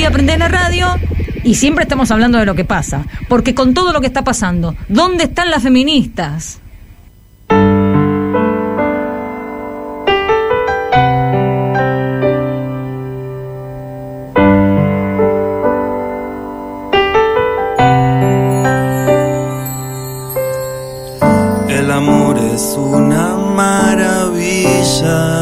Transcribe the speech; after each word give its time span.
día 0.00 0.10
prendés 0.10 0.38
la 0.38 0.48
radio 0.48 0.86
y 1.44 1.56
siempre 1.56 1.82
estamos 1.82 2.10
hablando 2.10 2.38
de 2.38 2.46
lo 2.46 2.54
que 2.54 2.64
pasa. 2.64 3.04
Porque 3.28 3.54
con 3.54 3.74
todo 3.74 3.92
lo 3.92 4.00
que 4.00 4.06
está 4.06 4.24
pasando, 4.24 4.74
¿dónde 4.88 5.24
están 5.24 5.50
las 5.50 5.62
feministas? 5.62 6.58
El 21.68 21.90
amor 21.90 22.38
es 22.38 22.74
una 22.78 23.36
maravilla 23.36 25.39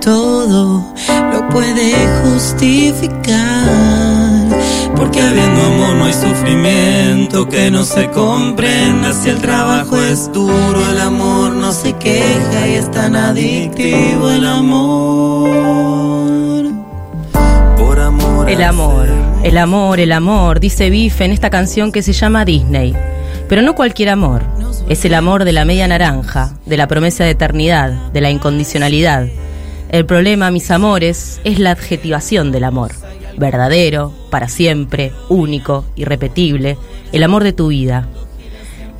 todo 0.00 0.84
lo 1.32 1.48
puede 1.48 1.94
justificar. 2.22 3.34
Porque 4.96 5.20
habiendo 5.20 5.60
amor 5.62 5.96
no 5.96 6.04
hay 6.04 6.12
sufrimiento 6.12 7.48
que 7.48 7.70
no 7.70 7.84
se 7.84 8.08
comprenda. 8.10 9.12
Si 9.12 9.30
el 9.30 9.40
trabajo 9.40 10.00
es 10.00 10.30
duro, 10.32 10.90
el 10.90 11.00
amor 11.00 11.52
no 11.52 11.72
se 11.72 11.94
queja 11.94 12.68
y 12.68 12.74
es 12.74 12.90
tan 12.90 13.16
adictivo 13.16 14.30
el 14.30 14.46
amor. 14.46 15.44
Por 17.76 18.00
amor. 18.00 18.48
El 18.48 18.62
amor, 18.62 19.08
el 19.42 19.58
amor, 19.58 20.00
el 20.00 20.12
amor, 20.12 20.60
dice 20.60 20.90
Biff 20.90 21.20
en 21.20 21.32
esta 21.32 21.50
canción 21.50 21.90
que 21.90 22.02
se 22.02 22.12
llama 22.12 22.44
Disney. 22.44 22.94
Pero 23.48 23.62
no 23.62 23.74
cualquier 23.74 24.10
amor. 24.10 24.42
Es 24.88 25.04
el 25.04 25.14
amor 25.14 25.44
de 25.44 25.52
la 25.52 25.64
media 25.64 25.88
naranja, 25.88 26.52
de 26.66 26.76
la 26.76 26.86
promesa 26.86 27.24
de 27.24 27.30
eternidad, 27.30 27.90
de 28.12 28.20
la 28.20 28.30
incondicionalidad. 28.30 29.28
El 29.94 30.06
problema, 30.06 30.50
mis 30.50 30.72
amores, 30.72 31.40
es 31.44 31.60
la 31.60 31.70
adjetivación 31.70 32.50
del 32.50 32.64
amor. 32.64 32.90
Verdadero, 33.36 34.12
para 34.28 34.48
siempre, 34.48 35.12
único, 35.28 35.84
irrepetible, 35.94 36.76
el 37.12 37.22
amor 37.22 37.44
de 37.44 37.52
tu 37.52 37.68
vida. 37.68 38.08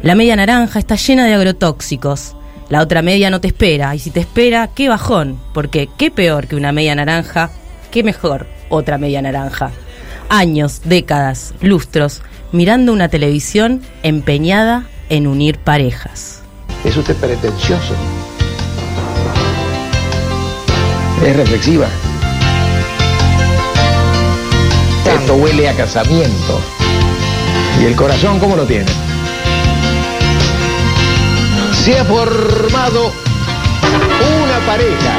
La 0.02 0.14
media 0.14 0.36
naranja 0.36 0.78
está 0.78 0.94
llena 0.94 1.26
de 1.26 1.34
agrotóxicos. 1.34 2.36
La 2.68 2.80
otra 2.80 3.02
media 3.02 3.28
no 3.28 3.40
te 3.40 3.48
espera, 3.48 3.92
y 3.96 3.98
si 3.98 4.12
te 4.12 4.20
espera, 4.20 4.70
qué 4.72 4.88
bajón, 4.88 5.36
porque 5.52 5.88
qué 5.98 6.12
peor 6.12 6.46
que 6.46 6.54
una 6.54 6.70
media 6.70 6.94
naranja, 6.94 7.50
qué 7.90 8.04
mejor 8.04 8.46
otra 8.68 8.96
media 8.96 9.20
naranja. 9.20 9.72
Años, 10.28 10.82
décadas, 10.84 11.54
lustros, 11.60 12.22
mirando 12.52 12.92
una 12.92 13.08
televisión 13.08 13.82
empeñada 14.04 14.86
en 15.08 15.26
unir 15.26 15.58
parejas. 15.58 16.44
¿Es 16.84 16.96
usted 16.96 17.16
pretencioso? 17.16 17.96
¿Es 21.22 21.36
reflexiva? 21.36 21.86
Esto 25.06 25.34
huele 25.34 25.68
a 25.68 25.74
casamiento. 25.74 26.60
¿Y 27.80 27.84
el 27.86 27.96
corazón 27.96 28.38
cómo 28.38 28.56
lo 28.56 28.64
tiene? 28.64 28.90
Se 31.84 31.98
ha 31.98 32.04
formado 32.04 33.12
una 34.42 34.58
pareja. 34.66 35.12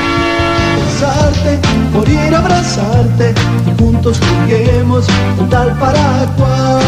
Besarte, 0.75 1.59
morir 1.91 2.35
abrazarte, 2.35 3.33
juntos 3.79 4.19
juguemos 4.19 5.05
un 5.39 5.49
tal 5.49 5.71
para 5.79 6.27
cual. 6.37 6.81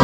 Un 0.00 0.03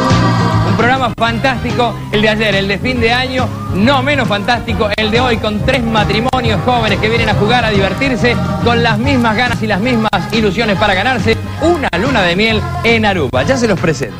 fantástico, 1.17 1.93
el 2.11 2.21
de 2.21 2.29
ayer, 2.29 2.55
el 2.55 2.67
de 2.67 2.77
fin 2.77 2.99
de 2.99 3.11
año, 3.11 3.47
no 3.73 4.03
menos 4.03 4.27
fantástico, 4.27 4.89
el 4.95 5.11
de 5.11 5.19
hoy, 5.19 5.37
con 5.37 5.59
tres 5.65 5.83
matrimonios 5.83 6.61
jóvenes 6.65 6.99
que 6.99 7.09
vienen 7.09 7.29
a 7.29 7.33
jugar, 7.33 7.65
a 7.65 7.69
divertirse, 7.69 8.35
con 8.63 8.83
las 8.83 8.99
mismas 8.99 9.35
ganas 9.35 9.61
y 9.63 9.67
las 9.67 9.79
mismas 9.79 10.11
ilusiones 10.31 10.77
para 10.77 10.93
ganarse 10.93 11.37
una 11.61 11.89
luna 11.99 12.21
de 12.21 12.35
miel 12.35 12.61
en 12.83 13.05
Aruba. 13.05 13.43
Ya 13.43 13.57
se 13.57 13.67
los 13.67 13.79
presento. 13.79 14.15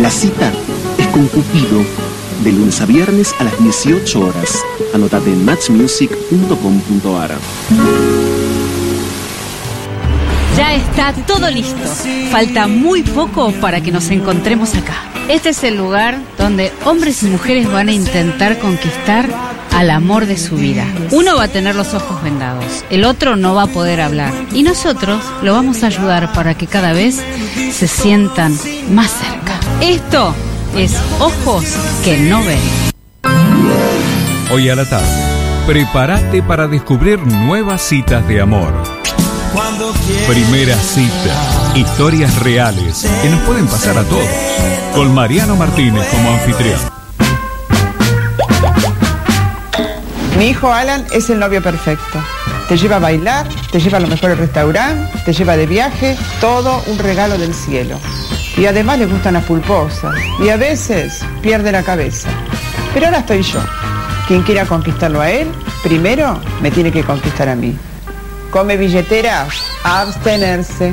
La 0.00 0.10
cita 0.10 0.52
es 0.98 1.06
con 1.08 1.26
Cupido, 1.28 1.84
de 2.42 2.52
lunes 2.52 2.80
a 2.80 2.86
viernes 2.86 3.34
a 3.38 3.44
las 3.44 3.58
18 3.58 4.20
horas. 4.20 4.64
Anotate 4.92 5.30
en 5.30 5.44
matchmusic.com.ar. 5.44 8.33
Ya 10.56 10.74
está 10.74 11.12
todo 11.26 11.50
listo. 11.50 11.88
Falta 12.30 12.66
muy 12.68 13.02
poco 13.02 13.52
para 13.60 13.80
que 13.80 13.90
nos 13.90 14.10
encontremos 14.10 14.74
acá. 14.74 14.94
Este 15.28 15.48
es 15.48 15.64
el 15.64 15.76
lugar 15.76 16.18
donde 16.38 16.72
hombres 16.84 17.22
y 17.22 17.26
mujeres 17.26 17.70
van 17.70 17.88
a 17.88 17.92
intentar 17.92 18.58
conquistar 18.58 19.26
al 19.74 19.90
amor 19.90 20.26
de 20.26 20.36
su 20.36 20.56
vida. 20.56 20.84
Uno 21.10 21.36
va 21.36 21.44
a 21.44 21.48
tener 21.48 21.74
los 21.74 21.94
ojos 21.94 22.22
vendados, 22.22 22.84
el 22.90 23.04
otro 23.04 23.34
no 23.36 23.54
va 23.54 23.64
a 23.64 23.66
poder 23.66 24.00
hablar. 24.00 24.32
Y 24.52 24.62
nosotros 24.62 25.20
lo 25.42 25.52
vamos 25.52 25.82
a 25.82 25.88
ayudar 25.88 26.32
para 26.32 26.54
que 26.54 26.66
cada 26.66 26.92
vez 26.92 27.20
se 27.72 27.88
sientan 27.88 28.56
más 28.90 29.10
cerca. 29.10 29.58
Esto 29.80 30.34
es 30.76 30.94
Ojos 31.18 31.64
que 32.04 32.18
no 32.18 32.42
ven. 32.44 32.60
Hoy 34.52 34.68
a 34.68 34.76
la 34.76 34.88
tarde, 34.88 35.66
prepárate 35.66 36.42
para 36.42 36.68
descubrir 36.68 37.18
nuevas 37.18 37.82
citas 37.82 38.26
de 38.28 38.40
amor. 38.40 38.93
Primera 40.26 40.74
cita. 40.74 41.76
Historias 41.76 42.42
reales 42.42 43.06
que 43.22 43.28
nos 43.28 43.40
pueden 43.42 43.66
pasar 43.68 43.96
a 43.96 44.02
todos. 44.02 44.26
Con 44.94 45.14
Mariano 45.14 45.54
Martínez 45.54 46.08
como 46.10 46.30
anfitrión. 46.30 46.80
Mi 50.38 50.46
hijo 50.46 50.72
Alan 50.72 51.06
es 51.12 51.30
el 51.30 51.38
novio 51.38 51.62
perfecto. 51.62 52.20
Te 52.68 52.76
lleva 52.76 52.96
a 52.96 52.98
bailar, 52.98 53.46
te 53.70 53.78
lleva 53.78 53.98
a 53.98 54.00
los 54.00 54.10
mejores 54.10 54.38
restaurantes, 54.38 55.24
te 55.24 55.32
lleva 55.32 55.56
de 55.56 55.66
viaje, 55.66 56.16
todo 56.40 56.82
un 56.88 56.98
regalo 56.98 57.38
del 57.38 57.54
cielo. 57.54 58.00
Y 58.56 58.66
además 58.66 58.98
le 58.98 59.06
gustan 59.06 59.34
las 59.34 59.44
pulposas. 59.44 60.16
Y 60.40 60.48
a 60.48 60.56
veces 60.56 61.24
pierde 61.42 61.70
la 61.70 61.84
cabeza. 61.84 62.28
Pero 62.92 63.06
ahora 63.06 63.18
estoy 63.18 63.42
yo. 63.42 63.60
Quien 64.26 64.42
quiera 64.42 64.66
conquistarlo 64.66 65.20
a 65.20 65.30
él, 65.30 65.48
primero 65.84 66.40
me 66.60 66.72
tiene 66.72 66.90
que 66.90 67.04
conquistar 67.04 67.48
a 67.48 67.54
mí. 67.54 67.76
Come 68.54 68.76
billetera, 68.76 69.48
abstenerse. 69.82 70.92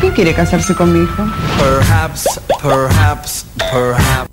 ¿Quién 0.00 0.12
quiere 0.14 0.32
casarse 0.32 0.74
con 0.74 0.90
mi 0.90 1.04
hijo? 1.04 1.22
Perhaps, 1.58 2.40
perhaps, 2.62 3.46
perhaps. 3.58 4.30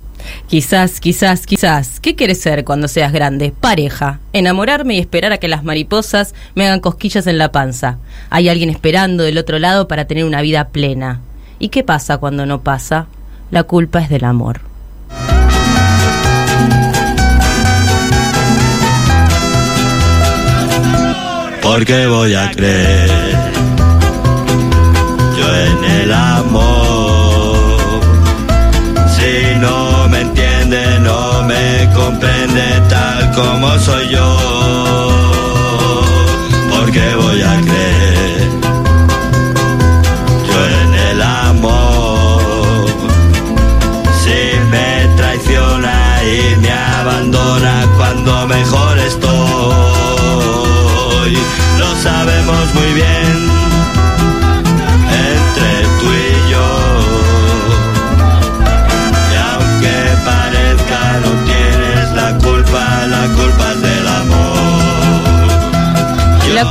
Quizás, 0.48 1.02
quizás, 1.02 1.46
quizás. 1.46 2.00
¿Qué 2.00 2.16
quieres 2.16 2.40
ser 2.40 2.64
cuando 2.64 2.88
seas 2.88 3.12
grande? 3.12 3.52
Pareja. 3.52 4.22
Enamorarme 4.32 4.96
y 4.96 5.00
esperar 5.00 5.34
a 5.34 5.38
que 5.38 5.50
las 5.50 5.66
mariposas 5.66 6.34
me 6.56 6.66
hagan 6.66 6.80
cosquillas 6.80 7.28
en 7.28 7.38
la 7.38 7.52
panza. 7.52 7.98
Hay 8.30 8.48
alguien 8.48 8.70
esperando 8.70 9.24
del 9.24 9.38
otro 9.38 9.60
lado 9.60 9.90
para 9.90 10.08
tener 10.08 10.24
una 10.24 10.42
vida 10.42 10.70
plena. 10.70 11.20
¿Y 11.60 11.68
qué 11.70 11.84
pasa 11.84 12.20
cuando 12.20 12.46
no 12.46 12.62
pasa? 12.62 13.08
La 13.52 13.64
culpa 13.64 14.00
es 14.00 14.08
del 14.08 14.24
amor. 14.24 14.62
Porque 21.74 22.06
voy 22.06 22.36
a 22.36 22.52
creer 22.52 23.33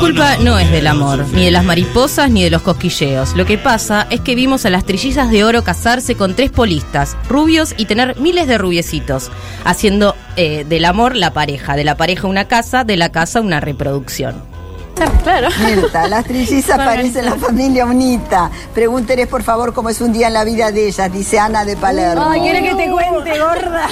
culpa 0.02 0.36
no 0.38 0.58
es 0.58 0.68
del 0.72 0.88
amor, 0.88 1.24
ni 1.32 1.44
de 1.44 1.52
las 1.52 1.64
mariposas 1.64 2.28
ni 2.28 2.42
de 2.42 2.50
los 2.50 2.62
cosquilleos. 2.62 3.36
Lo 3.36 3.46
que 3.46 3.56
pasa 3.56 4.08
es 4.10 4.20
que 4.20 4.34
vimos 4.34 4.66
a 4.66 4.70
las 4.70 4.84
trillizas 4.84 5.30
de 5.30 5.44
oro 5.44 5.62
casarse 5.62 6.16
con 6.16 6.34
tres 6.34 6.50
polistas, 6.50 7.16
rubios 7.28 7.72
y 7.78 7.86
tener 7.86 8.18
miles 8.18 8.48
de 8.48 8.58
rubiecitos, 8.58 9.30
haciendo 9.64 10.16
eh, 10.34 10.64
del 10.68 10.86
amor 10.86 11.14
la 11.14 11.32
pareja, 11.32 11.76
de 11.76 11.84
la 11.84 11.96
pareja 11.96 12.26
una 12.26 12.48
casa, 12.48 12.82
de 12.82 12.96
la 12.96 13.12
casa 13.12 13.40
una 13.40 13.60
reproducción. 13.60 14.42
Claro. 15.22 15.48
Mirta, 15.64 16.06
las 16.08 16.24
trillizas 16.24 16.76
Bueno, 16.76 16.90
parecen 16.92 17.24
la 17.24 17.34
familia 17.36 17.86
unita. 17.86 18.50
Pregúnteles, 18.74 19.26
por 19.26 19.42
favor, 19.42 19.72
cómo 19.72 19.88
es 19.88 20.00
un 20.00 20.12
día 20.12 20.28
en 20.28 20.34
la 20.34 20.44
vida 20.44 20.70
de 20.70 20.86
ellas, 20.88 21.12
dice 21.12 21.38
Ana 21.38 21.64
de 21.64 21.76
Palermo. 21.76 22.24
Ay, 22.28 22.40
¿quieres 22.40 22.62
que 22.62 22.74
te 22.74 22.90
cuente, 22.90 23.38
gorda? 23.38 23.88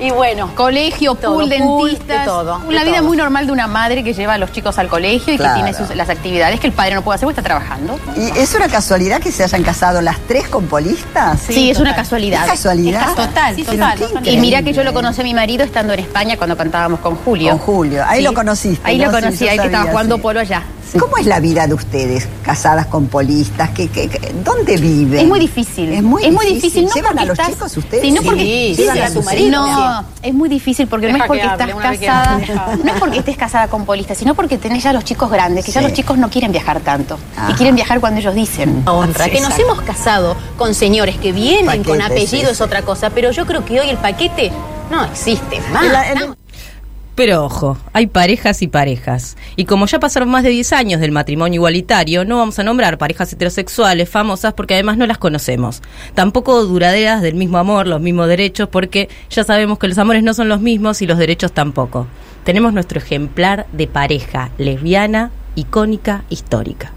Y 0.00 0.10
bueno, 0.10 0.50
Colegio, 0.56 1.14
todo, 1.14 1.34
pool, 1.34 1.48
dentistas. 1.48 2.20
de 2.20 2.24
todo, 2.24 2.60
Una 2.66 2.82
vida 2.84 2.96
todo. 2.98 3.06
muy 3.08 3.16
normal 3.16 3.46
de 3.46 3.52
una 3.52 3.66
madre 3.68 4.02
que 4.02 4.12
lleva 4.12 4.34
a 4.34 4.38
los 4.38 4.50
chicos 4.50 4.76
al 4.78 4.88
colegio 4.88 5.32
y 5.32 5.36
Claro. 5.36 5.54
que 5.54 5.62
tiene 5.62 5.78
sus- 5.86 5.94
las 5.96 6.08
actividades 6.08 6.58
que 6.58 6.66
el 6.66 6.72
padre 6.72 6.94
no 6.96 7.02
puede 7.02 7.14
hacer 7.16 7.26
porque 7.26 7.40
está 7.40 7.48
trabajando. 7.48 7.98
¿Y 8.16 8.36
es 8.38 8.54
una 8.54 8.68
casualidad 8.68 9.20
que 9.20 9.30
se 9.30 9.44
hayan 9.44 9.62
casado 9.62 10.00
las 10.02 10.18
tres 10.26 10.48
con 10.48 10.66
polistas? 10.66 11.40
Sí, 11.48 11.70
es 11.70 11.78
una 11.78 11.94
casualidad. 11.94 12.44
¿Es 12.44 12.50
casualidad? 12.50 13.08
Es 13.10 13.14
total, 13.14 13.54
Sí, 13.54 13.62
total. 13.62 13.98
Y 14.24 14.36
mira 14.38 14.62
que 14.62 14.72
yo 14.72 14.82
lo 14.82 14.92
conocí 14.92 15.20
a 15.20 15.24
mi 15.24 15.32
marido 15.34 15.64
estando 15.64 15.92
en 15.92 16.00
España 16.00 16.36
cuando 16.36 16.56
cantábamos 16.56 16.98
con 17.00 17.14
Julio. 17.16 17.50
Con 17.50 17.58
Julio. 17.60 18.04
Ahí 18.06 18.18
Sí. 18.18 18.24
lo 18.24 18.34
conociste. 18.34 18.88
Ahí 18.88 18.98
¿no? 18.98 19.06
lo 19.06 19.10
conocí, 19.12 19.46
ahí 19.48 19.58
que 19.58 19.66
estaba 19.66 19.90
jugando 19.90 20.03
sí. 20.16 20.20
polo 20.20 20.40
allá. 20.40 20.62
¿Cómo 20.98 21.16
es 21.16 21.26
la 21.26 21.40
vida 21.40 21.66
de 21.66 21.74
ustedes, 21.74 22.28
casadas 22.44 22.86
con 22.86 23.08
polistas? 23.08 23.70
¿Qué, 23.70 23.88
qué- 23.88 24.08
qué- 24.08 24.32
dónde 24.44 24.76
viven? 24.76 25.20
Es 25.20 25.26
muy 25.26 25.40
difícil. 25.40 25.92
Es 25.92 26.02
muy 26.04 26.22
difícil. 26.46 26.84
no 26.84 26.94
¿Llevan 26.94 27.10
porque 27.12 27.22
a 27.22 27.26
los 27.26 27.38
estás- 27.38 27.50
chicos 27.52 27.76
ustedes? 27.76 28.02
Sí, 28.04 28.12
no 28.12 28.22
porque 28.22 28.42
Sí, 28.42 28.74
sí, 28.76 28.88
a 29.00 29.10
su 29.10 29.22
marido. 29.22 29.50
No, 29.66 30.04
es 30.22 30.32
muy 30.34 30.48
difícil 30.48 30.86
porque 30.86 31.10
no 31.10 31.16
es 31.16 31.24
porque 31.26 31.42
que 31.42 31.48
estás 31.48 31.98
casada. 31.98 32.38
No 32.84 32.92
es 32.92 33.00
porque 33.00 33.18
estés 33.18 33.36
casada 33.36 33.66
con 33.68 33.84
polistas, 33.84 34.16
sino 34.18 34.34
porque 34.36 34.56
tenés 34.56 34.84
ya 34.84 34.92
los 34.92 35.02
chicos 35.04 35.28
grandes, 35.30 35.64
que 35.64 35.72
ya 35.72 35.80
los 35.82 35.92
chicos 35.92 36.16
no 36.16 36.30
quieren 36.30 36.52
viajar 36.52 36.78
tanto. 36.80 37.18
Ajá. 37.36 37.50
Y 37.50 37.54
quieren 37.54 37.74
viajar 37.74 37.98
cuando 37.98 38.20
ellos 38.20 38.34
dicen. 38.34 38.82
honra. 38.86 39.24
Sí, 39.24 39.30
que 39.32 39.40
nos 39.40 39.58
hemos 39.58 39.80
casado 39.82 40.36
con 40.56 40.74
señores 40.74 41.16
que 41.18 41.32
vienen 41.32 41.82
con 41.82 42.00
apellido 42.00 42.46
sí, 42.46 42.52
es 42.52 42.60
otra 42.60 42.82
cosa, 42.82 43.10
pero 43.10 43.32
yo 43.32 43.46
creo 43.46 43.64
que 43.64 43.80
hoy 43.80 43.88
el 43.90 43.96
paquete 43.96 44.52
no 44.92 45.04
existe 45.04 45.60
más. 45.72 45.86
La- 45.86 46.14
¿no? 46.14 46.36
Pero 47.14 47.44
ojo, 47.44 47.78
hay 47.92 48.08
parejas 48.08 48.60
y 48.62 48.66
parejas. 48.66 49.36
Y 49.54 49.66
como 49.66 49.86
ya 49.86 50.00
pasaron 50.00 50.30
más 50.30 50.42
de 50.42 50.48
10 50.48 50.72
años 50.72 51.00
del 51.00 51.12
matrimonio 51.12 51.58
igualitario, 51.58 52.24
no 52.24 52.38
vamos 52.38 52.58
a 52.58 52.64
nombrar 52.64 52.98
parejas 52.98 53.32
heterosexuales 53.32 54.08
famosas 54.08 54.54
porque 54.54 54.74
además 54.74 54.96
no 54.96 55.06
las 55.06 55.18
conocemos. 55.18 55.80
Tampoco 56.14 56.64
duraderas 56.64 57.22
del 57.22 57.36
mismo 57.36 57.58
amor, 57.58 57.86
los 57.86 58.00
mismos 58.00 58.26
derechos, 58.26 58.68
porque 58.68 59.08
ya 59.30 59.44
sabemos 59.44 59.78
que 59.78 59.86
los 59.86 59.98
amores 59.98 60.24
no 60.24 60.34
son 60.34 60.48
los 60.48 60.60
mismos 60.60 61.02
y 61.02 61.06
los 61.06 61.18
derechos 61.18 61.52
tampoco. 61.52 62.08
Tenemos 62.42 62.72
nuestro 62.72 62.98
ejemplar 62.98 63.66
de 63.72 63.86
pareja 63.86 64.50
lesbiana, 64.58 65.30
icónica, 65.54 66.24
histórica. 66.30 66.92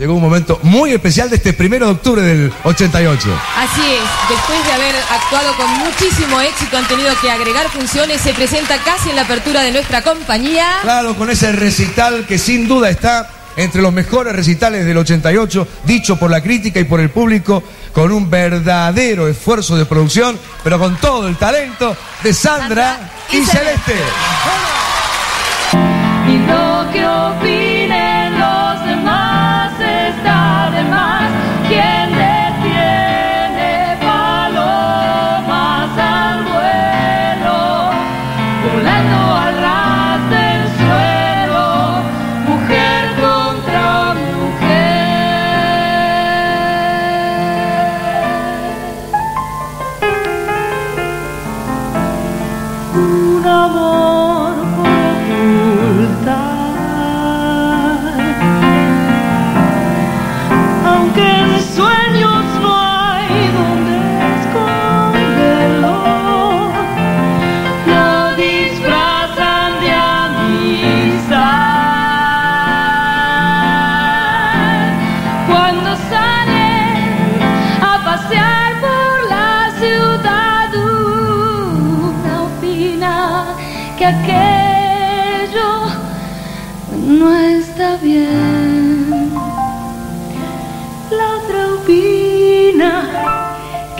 Llegó 0.00 0.14
un 0.14 0.22
momento 0.22 0.58
muy 0.62 0.92
especial 0.92 1.28
de 1.28 1.36
este 1.36 1.52
primero 1.52 1.84
de 1.84 1.92
octubre 1.92 2.22
del 2.22 2.50
88. 2.64 3.28
Así 3.54 3.82
es, 3.82 4.00
después 4.30 4.64
de 4.64 4.72
haber 4.72 4.94
actuado 4.96 5.54
con 5.58 5.70
muchísimo 5.72 6.40
éxito, 6.40 6.78
han 6.78 6.88
tenido 6.88 7.12
que 7.20 7.30
agregar 7.30 7.68
funciones, 7.68 8.22
se 8.22 8.32
presenta 8.32 8.78
casi 8.82 9.10
en 9.10 9.16
la 9.16 9.22
apertura 9.22 9.60
de 9.60 9.72
nuestra 9.72 10.00
compañía. 10.00 10.78
Claro, 10.80 11.14
con 11.16 11.28
ese 11.28 11.52
recital 11.52 12.24
que 12.26 12.38
sin 12.38 12.66
duda 12.66 12.88
está 12.88 13.28
entre 13.56 13.82
los 13.82 13.92
mejores 13.92 14.34
recitales 14.34 14.86
del 14.86 14.96
88, 14.96 15.68
dicho 15.84 16.16
por 16.16 16.30
la 16.30 16.42
crítica 16.42 16.80
y 16.80 16.84
por 16.84 17.00
el 17.00 17.10
público, 17.10 17.62
con 17.92 18.10
un 18.10 18.30
verdadero 18.30 19.28
esfuerzo 19.28 19.76
de 19.76 19.84
producción, 19.84 20.40
pero 20.64 20.78
con 20.78 20.96
todo 20.96 21.28
el 21.28 21.36
talento 21.36 21.94
de 22.22 22.32
Sandra 22.32 23.10
y 23.30 23.44
Celeste. 23.44 23.96
Y 23.96 24.69
volando 38.62 39.49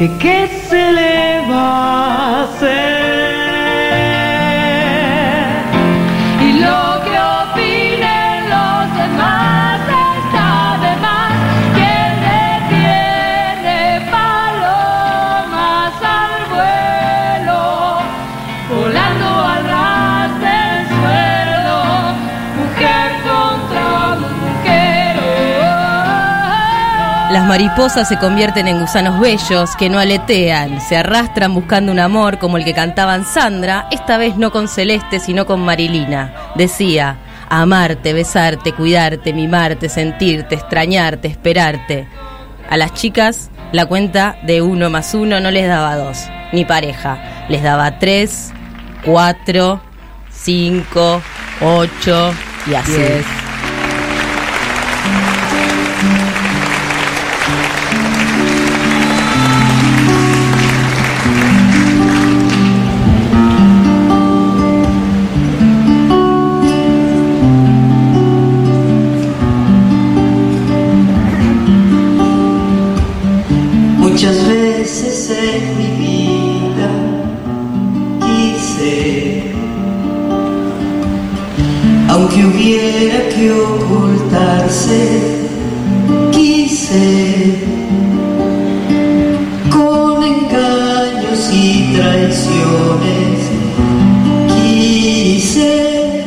que 0.01 0.09
qué 0.17 0.49
se 0.67 0.93
le 0.93 1.47
va 1.47 2.41
a 2.41 2.43
hacer. 2.45 3.10
Las 27.31 27.47
mariposas 27.47 28.09
se 28.09 28.19
convierten 28.19 28.67
en 28.67 28.81
gusanos 28.81 29.21
bellos 29.21 29.77
que 29.77 29.89
no 29.89 30.01
aletean, 30.01 30.81
se 30.81 30.97
arrastran 30.97 31.55
buscando 31.55 31.93
un 31.93 32.01
amor 32.01 32.41
como 32.41 32.57
el 32.57 32.65
que 32.65 32.75
cantaban 32.75 33.25
Sandra, 33.25 33.87
esta 33.93 34.19
vez 34.19 34.37
no 34.37 34.51
con 34.51 34.67
Celeste, 34.67 35.21
sino 35.21 35.47
con 35.47 35.61
Marilina. 35.61 36.35
Decía, 36.57 37.19
amarte, 37.49 38.15
besarte, 38.15 38.73
cuidarte, 38.73 39.33
mimarte, 39.33 39.89
sentirte, 39.89 40.57
extrañarte, 40.57 41.29
esperarte. 41.29 42.09
A 42.69 42.77
las 42.77 42.95
chicas 42.95 43.49
la 43.71 43.87
cuenta 43.87 44.37
de 44.43 44.61
uno 44.61 44.91
más 44.91 45.15
uno 45.15 45.39
no 45.39 45.53
les 45.53 45.69
daba 45.69 45.95
dos, 45.95 46.29
ni 46.51 46.65
pareja. 46.65 47.47
Les 47.49 47.63
daba 47.63 48.01
tres, 48.01 48.53
cuatro, 49.05 49.81
cinco, 50.33 51.23
ocho 51.61 52.35
y 52.67 52.75
así. 52.75 53.23
Quise, 86.33 87.63
con 89.71 90.23
engaños 90.23 91.51
y 91.53 91.95
traiciones, 91.95 93.39
quise. 94.49 96.25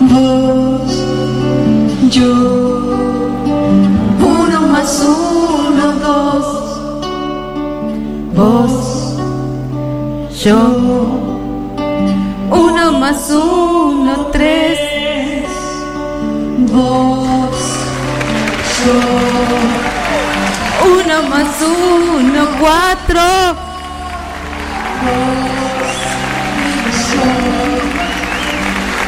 Vos, 0.00 1.04
yo. 2.10 2.32
Uno 4.20 4.60
más 4.72 5.02
uno, 5.06 5.86
dos. 6.02 6.46
Vos, 8.34 9.16
yo. 10.44 10.83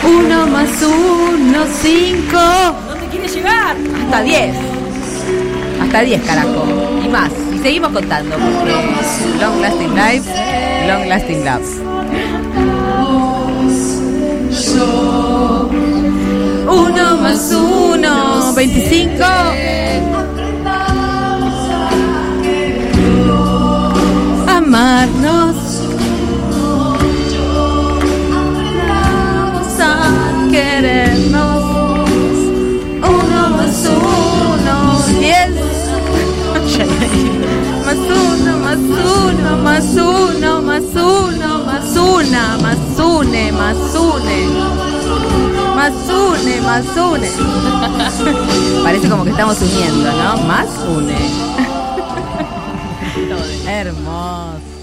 Uno 0.05 0.47
más 0.47 0.83
uno, 0.83 1.65
cinco. 1.83 2.39
¿Dónde 2.89 3.07
quiere 3.11 3.29
llegar? 3.29 3.77
Hasta 4.05 4.23
10. 4.23 4.57
Hasta 5.83 6.01
10, 6.01 6.23
carajo. 6.23 6.67
Y 7.05 7.09
más. 7.09 7.31
Y 7.55 7.59
seguimos 7.59 7.91
contando 7.91 8.37
porque 8.37 8.73
Long 9.41 9.61
Lasting 9.61 9.95
Lives, 9.95 10.27
Long 10.87 11.09
Lasting 11.09 11.45
Loves. 11.45 11.81
Uno 16.69 17.17
más 17.19 17.53
uno, 17.53 18.53
25. 18.55 19.25
Más 37.97 38.09
uno, 38.13 38.59
más 38.59 38.79
uno, 38.79 39.57
más 39.63 39.85
uno, 39.95 40.63
más 40.63 40.83
uno, 40.95 41.65
más 41.65 41.97
una, 41.97 42.59
más 42.59 42.79
une, 42.99 43.53
más 43.53 43.77
une. 43.95 44.49
Más 45.75 45.93
une, 46.09 46.61
más 46.63 46.85
une. 46.97 47.31
Parece 48.83 49.09
como 49.09 49.25
que 49.25 49.31
estamos 49.31 49.61
uniendo, 49.63 50.13
¿no? 50.13 50.37
Más 50.45 50.69
une. 50.89 51.17
Hermoso. 53.67 54.76